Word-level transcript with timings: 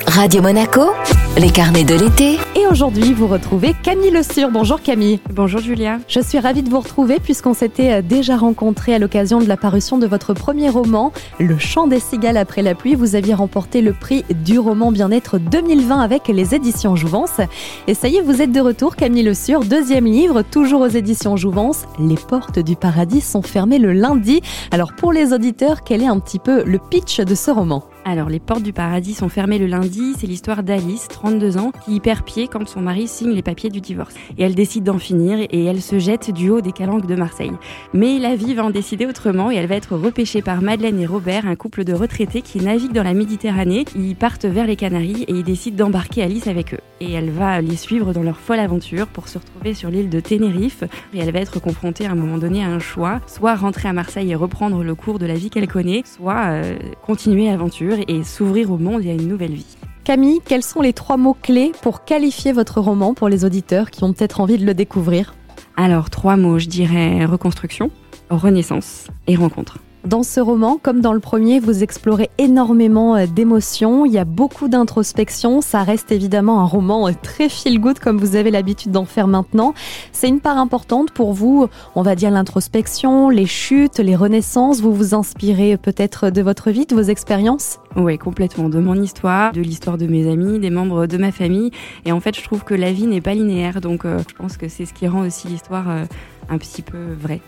Radio 0.00 0.42
Monaco, 0.42 0.94
les 1.38 1.50
carnets 1.50 1.84
de 1.84 1.94
l'été. 1.94 2.38
Et 2.56 2.66
aujourd'hui, 2.70 3.14
vous 3.14 3.26
retrouvez 3.26 3.74
Camille 3.82 4.10
Le 4.10 4.22
Sur. 4.22 4.50
Bonjour 4.50 4.82
Camille. 4.82 5.18
Bonjour 5.32 5.60
Julia. 5.60 5.98
Je 6.06 6.20
suis 6.20 6.38
ravie 6.38 6.62
de 6.62 6.68
vous 6.68 6.80
retrouver 6.80 7.20
puisqu'on 7.20 7.54
s'était 7.54 7.92
euh, 7.92 8.02
déjà 8.02 8.36
rencontrés 8.36 8.94
à 8.94 8.98
l'occasion 8.98 9.40
de 9.40 9.46
la 9.46 9.56
parution 9.56 9.96
de 9.96 10.06
votre 10.06 10.34
premier 10.34 10.68
roman, 10.68 11.10
Le 11.40 11.56
chant 11.58 11.86
des 11.86 12.00
cigales 12.00 12.36
après 12.36 12.60
la 12.60 12.74
pluie. 12.74 12.94
Vous 12.94 13.14
aviez 13.16 13.32
remporté 13.32 13.80
le 13.80 13.94
prix 13.94 14.24
du 14.44 14.58
roman 14.58 14.92
bien-être 14.92 15.38
2020 15.38 16.00
avec 16.00 16.28
les 16.28 16.54
éditions 16.54 16.96
Jouvence. 16.96 17.40
Et 17.86 17.94
ça 17.94 18.08
y 18.08 18.16
est, 18.16 18.20
vous 18.22 18.42
êtes 18.42 18.52
de 18.52 18.60
retour, 18.60 18.94
Camille 18.94 19.22
Le 19.22 19.34
Sur. 19.34 19.60
Deuxième 19.60 20.04
livre, 20.04 20.42
toujours 20.42 20.82
aux 20.82 20.88
éditions 20.88 21.36
Jouvence. 21.36 21.84
Les 21.98 22.16
portes 22.16 22.58
du 22.58 22.76
paradis 22.76 23.22
sont 23.22 23.42
fermées 23.42 23.78
le 23.78 23.92
lundi. 23.92 24.42
Alors 24.70 24.92
pour 24.92 25.12
les 25.12 25.32
auditeurs, 25.32 25.82
quel 25.82 26.02
est 26.02 26.08
un 26.08 26.18
petit 26.18 26.38
peu 26.38 26.62
le 26.64 26.78
pitch 26.78 27.20
de 27.20 27.34
ce 27.34 27.50
roman? 27.50 27.84
Alors, 28.04 28.28
les 28.28 28.40
portes 28.40 28.64
du 28.64 28.72
paradis 28.72 29.14
sont 29.14 29.28
fermées 29.28 29.58
le 29.58 29.66
lundi. 29.66 30.14
C'est 30.18 30.26
l'histoire 30.26 30.64
d'Alice, 30.64 31.06
32 31.22 31.56
ans, 31.56 31.70
qui 31.84 32.00
perd 32.00 32.24
pied 32.24 32.48
quand 32.48 32.66
son 32.66 32.80
mari 32.80 33.06
signe 33.06 33.30
les 33.30 33.42
papiers 33.42 33.70
du 33.70 33.80
divorce. 33.80 34.12
Et 34.38 34.42
elle 34.42 34.56
décide 34.56 34.82
d'en 34.82 34.98
finir 34.98 35.38
et 35.38 35.64
elle 35.64 35.80
se 35.80 36.00
jette 36.00 36.32
du 36.32 36.50
haut 36.50 36.60
des 36.60 36.72
calanques 36.72 37.06
de 37.06 37.14
Marseille. 37.14 37.52
Mais 37.94 38.18
la 38.18 38.34
vie 38.34 38.54
va 38.54 38.64
en 38.64 38.70
décider 38.70 39.06
autrement 39.06 39.52
et 39.52 39.54
elle 39.54 39.68
va 39.68 39.76
être 39.76 39.96
repêchée 39.96 40.42
par 40.42 40.62
Madeleine 40.62 40.98
et 40.98 41.06
Robert, 41.06 41.46
un 41.46 41.54
couple 41.54 41.84
de 41.84 41.92
retraités 41.92 42.42
qui 42.42 42.58
naviguent 42.58 42.92
dans 42.92 43.04
la 43.04 43.14
Méditerranée. 43.14 43.84
Ils 43.94 44.16
partent 44.16 44.46
vers 44.46 44.66
les 44.66 44.74
Canaries 44.74 45.22
et 45.28 45.32
ils 45.32 45.44
décident 45.44 45.84
d'embarquer 45.84 46.24
Alice 46.24 46.48
avec 46.48 46.74
eux. 46.74 46.80
Et 47.00 47.12
elle 47.12 47.30
va 47.30 47.60
les 47.60 47.76
suivre 47.76 48.12
dans 48.12 48.24
leur 48.24 48.40
folle 48.40 48.58
aventure 48.58 49.06
pour 49.06 49.28
se 49.28 49.38
retrouver 49.38 49.74
sur 49.74 49.90
l'île 49.90 50.10
de 50.10 50.18
Tenerife. 50.18 50.82
Et 51.14 51.20
elle 51.20 51.32
va 51.32 51.38
être 51.38 51.60
confrontée 51.60 52.04
à 52.04 52.10
un 52.10 52.16
moment 52.16 52.38
donné 52.38 52.64
à 52.64 52.68
un 52.68 52.80
choix, 52.80 53.20
soit 53.28 53.54
rentrer 53.54 53.88
à 53.88 53.92
Marseille 53.92 54.32
et 54.32 54.34
reprendre 54.34 54.82
le 54.82 54.94
cours 54.96 55.20
de 55.20 55.26
la 55.26 55.34
vie 55.34 55.50
qu'elle 55.50 55.68
connaît, 55.68 56.02
soit 56.04 56.46
euh, 56.48 56.76
continuer 57.06 57.46
l'aventure 57.46 57.98
et 58.08 58.24
s'ouvrir 58.24 58.72
au 58.72 58.78
monde 58.78 59.06
et 59.06 59.10
à 59.10 59.14
une 59.14 59.28
nouvelle 59.28 59.52
vie. 59.52 59.76
Camille, 60.04 60.40
quels 60.44 60.64
sont 60.64 60.80
les 60.80 60.92
trois 60.92 61.16
mots 61.16 61.36
clés 61.40 61.70
pour 61.80 62.04
qualifier 62.04 62.52
votre 62.52 62.80
roman 62.80 63.14
pour 63.14 63.28
les 63.28 63.44
auditeurs 63.44 63.88
qui 63.92 64.02
ont 64.02 64.12
peut-être 64.12 64.40
envie 64.40 64.58
de 64.58 64.66
le 64.66 64.74
découvrir? 64.74 65.34
Alors, 65.76 66.10
trois 66.10 66.36
mots, 66.36 66.58
je 66.58 66.66
dirais 66.66 67.24
reconstruction, 67.24 67.92
renaissance 68.28 69.06
et 69.28 69.36
rencontre. 69.36 69.78
Dans 70.04 70.24
ce 70.24 70.40
roman, 70.40 70.80
comme 70.82 71.00
dans 71.00 71.12
le 71.12 71.20
premier, 71.20 71.60
vous 71.60 71.84
explorez 71.84 72.28
énormément 72.36 73.14
euh, 73.14 73.26
d'émotions, 73.26 74.04
il 74.04 74.10
y 74.10 74.18
a 74.18 74.24
beaucoup 74.24 74.66
d'introspection, 74.66 75.60
ça 75.60 75.84
reste 75.84 76.10
évidemment 76.10 76.58
un 76.58 76.64
roman 76.64 77.06
euh, 77.06 77.12
très 77.22 77.48
feel-good 77.48 78.00
comme 78.00 78.18
vous 78.18 78.34
avez 78.34 78.50
l'habitude 78.50 78.90
d'en 78.90 79.04
faire 79.04 79.28
maintenant. 79.28 79.74
C'est 80.10 80.28
une 80.28 80.40
part 80.40 80.58
importante 80.58 81.12
pour 81.12 81.32
vous, 81.32 81.68
on 81.94 82.02
va 82.02 82.16
dire 82.16 82.32
l'introspection, 82.32 83.28
les 83.28 83.46
chutes, 83.46 84.00
les 84.00 84.16
renaissances, 84.16 84.80
vous 84.80 84.92
vous 84.92 85.14
inspirez 85.14 85.76
peut-être 85.76 86.30
de 86.30 86.42
votre 86.42 86.72
vie, 86.72 86.84
de 86.84 86.96
vos 86.96 87.02
expériences? 87.02 87.78
Oui, 87.94 88.18
complètement, 88.18 88.68
de 88.68 88.80
mon 88.80 89.00
histoire, 89.00 89.52
de 89.52 89.60
l'histoire 89.60 89.98
de 89.98 90.08
mes 90.08 90.28
amis, 90.28 90.58
des 90.58 90.70
membres 90.70 91.06
de 91.06 91.16
ma 91.16 91.30
famille. 91.30 91.70
Et 92.06 92.10
en 92.10 92.18
fait, 92.18 92.36
je 92.36 92.42
trouve 92.42 92.64
que 92.64 92.74
la 92.74 92.90
vie 92.90 93.06
n'est 93.06 93.20
pas 93.20 93.34
linéaire, 93.34 93.80
donc 93.80 94.04
euh, 94.04 94.18
je 94.28 94.34
pense 94.34 94.56
que 94.56 94.66
c'est 94.66 94.84
ce 94.84 94.94
qui 94.94 95.06
rend 95.06 95.20
aussi 95.24 95.46
l'histoire 95.46 95.86
un 95.88 96.58
petit 96.58 96.82
peu 96.82 96.98
vraie. 97.16 97.40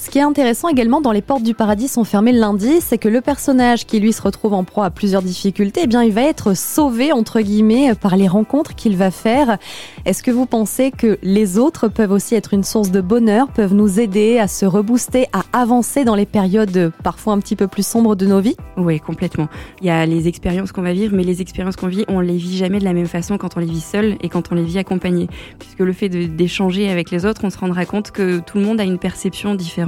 Ce 0.00 0.10
qui 0.10 0.18
est 0.18 0.22
intéressant 0.22 0.68
également 0.68 1.00
dans 1.00 1.10
Les 1.10 1.22
Portes 1.22 1.42
du 1.42 1.54
Paradis 1.54 1.88
sont 1.88 2.04
fermées 2.04 2.30
lundi, 2.30 2.80
c'est 2.80 2.98
que 2.98 3.08
le 3.08 3.20
personnage 3.20 3.84
qui 3.84 3.98
lui 3.98 4.12
se 4.12 4.22
retrouve 4.22 4.54
en 4.54 4.62
proie 4.62 4.84
à 4.84 4.90
plusieurs 4.90 5.22
difficultés, 5.22 5.80
eh 5.82 5.86
bien, 5.88 6.04
il 6.04 6.12
va 6.12 6.22
être 6.22 6.56
sauvé, 6.56 7.12
entre 7.12 7.40
guillemets, 7.40 7.96
par 7.96 8.16
les 8.16 8.28
rencontres 8.28 8.76
qu'il 8.76 8.96
va 8.96 9.10
faire. 9.10 9.58
Est-ce 10.04 10.22
que 10.22 10.30
vous 10.30 10.46
pensez 10.46 10.92
que 10.92 11.18
les 11.24 11.58
autres 11.58 11.88
peuvent 11.88 12.12
aussi 12.12 12.36
être 12.36 12.54
une 12.54 12.62
source 12.62 12.92
de 12.92 13.00
bonheur, 13.00 13.48
peuvent 13.48 13.74
nous 13.74 13.98
aider 13.98 14.38
à 14.38 14.46
se 14.46 14.64
rebooster, 14.66 15.26
à 15.32 15.42
avancer 15.52 16.04
dans 16.04 16.14
les 16.14 16.26
périodes 16.26 16.92
parfois 17.02 17.32
un 17.32 17.40
petit 17.40 17.56
peu 17.56 17.66
plus 17.66 17.84
sombres 17.84 18.14
de 18.14 18.24
nos 18.24 18.40
vies? 18.40 18.56
Oui, 18.76 19.00
complètement. 19.00 19.48
Il 19.80 19.88
y 19.88 19.90
a 19.90 20.06
les 20.06 20.28
expériences 20.28 20.70
qu'on 20.70 20.82
va 20.82 20.92
vivre, 20.92 21.16
mais 21.16 21.24
les 21.24 21.42
expériences 21.42 21.74
qu'on 21.74 21.88
vit, 21.88 22.04
on 22.06 22.20
les 22.20 22.36
vit 22.36 22.56
jamais 22.56 22.78
de 22.78 22.84
la 22.84 22.92
même 22.92 23.06
façon 23.06 23.36
quand 23.36 23.56
on 23.56 23.60
les 23.60 23.66
vit 23.66 23.80
seul 23.80 24.16
et 24.20 24.28
quand 24.28 24.52
on 24.52 24.54
les 24.54 24.64
vit 24.64 24.78
accompagné. 24.78 25.26
Puisque 25.58 25.80
le 25.80 25.92
fait 25.92 26.08
d'échanger 26.08 26.88
avec 26.88 27.10
les 27.10 27.26
autres, 27.26 27.40
on 27.42 27.50
se 27.50 27.58
rendra 27.58 27.84
compte 27.84 28.12
que 28.12 28.38
tout 28.38 28.58
le 28.58 28.64
monde 28.64 28.80
a 28.80 28.84
une 28.84 28.98
perception 28.98 29.56
différente 29.56 29.87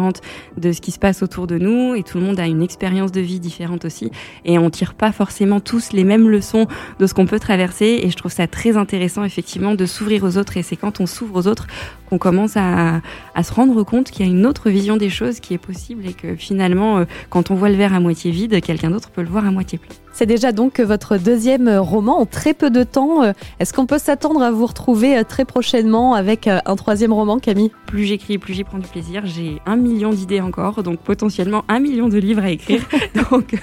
de 0.56 0.72
ce 0.72 0.80
qui 0.80 0.90
se 0.90 0.98
passe 0.98 1.22
autour 1.22 1.46
de 1.46 1.58
nous 1.58 1.94
et 1.94 2.02
tout 2.02 2.18
le 2.18 2.24
monde 2.24 2.40
a 2.40 2.46
une 2.46 2.62
expérience 2.62 3.12
de 3.12 3.20
vie 3.20 3.40
différente 3.40 3.84
aussi. 3.84 4.10
Et 4.44 4.58
on 4.58 4.70
tire 4.70 4.94
pas 4.94 5.12
forcément 5.12 5.60
tous 5.60 5.92
les 5.92 6.04
mêmes 6.04 6.28
leçons 6.28 6.66
de 6.98 7.06
ce 7.06 7.14
qu'on 7.14 7.26
peut 7.26 7.40
traverser. 7.40 8.00
Et 8.02 8.10
je 8.10 8.16
trouve 8.16 8.32
ça 8.32 8.46
très 8.46 8.76
intéressant 8.76 9.24
effectivement 9.24 9.74
de 9.74 9.86
s'ouvrir 9.86 10.24
aux 10.24 10.36
autres. 10.36 10.56
Et 10.56 10.62
c'est 10.62 10.76
quand 10.76 11.00
on 11.00 11.06
s'ouvre 11.06 11.36
aux 11.36 11.46
autres 11.46 11.66
qu'on 12.10 12.18
commence 12.18 12.56
à, 12.56 13.00
se 13.42 13.52
rendre 13.54 13.82
compte 13.84 14.10
qu'il 14.10 14.26
y 14.26 14.28
a 14.28 14.32
une 14.32 14.44
autre 14.44 14.68
vision 14.68 14.98
des 14.98 15.08
choses 15.08 15.40
qui 15.40 15.54
est 15.54 15.58
possible 15.58 16.06
et 16.06 16.12
que 16.12 16.36
finalement 16.36 16.98
euh, 16.98 17.04
quand 17.30 17.50
on 17.50 17.54
voit 17.54 17.70
le 17.70 17.76
verre 17.76 17.94
à 17.94 18.00
moitié 18.00 18.30
vide, 18.30 18.60
quelqu'un 18.60 18.90
d'autre 18.90 19.10
peut 19.10 19.22
le 19.22 19.28
voir 19.28 19.46
à 19.46 19.50
moitié 19.50 19.78
plein. 19.78 19.94
C'est 20.12 20.26
déjà 20.26 20.52
donc 20.52 20.80
votre 20.80 21.16
deuxième 21.16 21.68
roman 21.78 22.20
en 22.20 22.26
très 22.26 22.52
peu 22.52 22.68
de 22.68 22.82
temps. 22.82 23.22
Est-ce 23.58 23.72
qu'on 23.72 23.86
peut 23.86 23.98
s'attendre 23.98 24.42
à 24.42 24.50
vous 24.50 24.66
retrouver 24.66 25.16
euh, 25.16 25.22
très 25.24 25.44
prochainement 25.44 26.14
avec 26.14 26.46
euh, 26.46 26.58
un 26.66 26.76
troisième 26.76 27.12
roman, 27.12 27.38
Camille? 27.38 27.70
Plus 27.86 28.04
j'écris, 28.04 28.38
plus 28.38 28.54
j'y 28.54 28.64
prends 28.64 28.78
du 28.78 28.88
plaisir. 28.88 29.22
J'ai 29.24 29.62
un 29.66 29.76
million 29.76 30.10
d'idées 30.10 30.40
encore, 30.40 30.82
donc 30.82 30.98
potentiellement 31.00 31.64
un 31.68 31.78
million 31.78 32.08
de 32.08 32.18
livres 32.18 32.42
à 32.42 32.50
écrire. 32.50 32.82
donc 33.30 33.54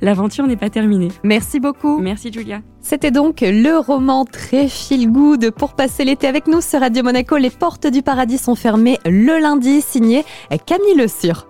l'aventure 0.00 0.46
n'est 0.46 0.56
pas 0.56 0.70
terminée. 0.70 1.08
Merci 1.24 1.60
beaucoup. 1.60 1.98
Merci 1.98 2.32
Julia. 2.32 2.60
C'était 2.80 3.10
donc 3.10 3.40
le 3.42 3.78
roman 3.78 4.24
très 4.24 4.68
feel 4.68 5.10
good 5.10 5.50
pour 5.50 5.74
passer 5.74 6.04
l'été 6.04 6.26
avec 6.26 6.46
nous 6.46 6.60
sur 6.60 6.80
Radio 6.80 7.02
Monaco. 7.02 7.36
Les 7.36 7.50
du 7.90 8.02
paradis 8.02 8.38
sont 8.38 8.54
fermées 8.54 8.98
le 9.04 9.38
lundi, 9.40 9.80
signé 9.82 10.24
Camille 10.66 10.94
Le 10.94 11.08
Sur. 11.08 11.48